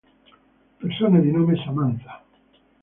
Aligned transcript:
Persone 0.79 1.21
di 1.21 1.29
nome 1.31 1.55
Samantha 1.57 2.23